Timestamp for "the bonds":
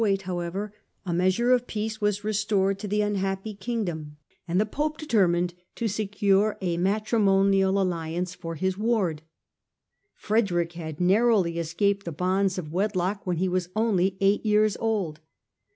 12.05-12.57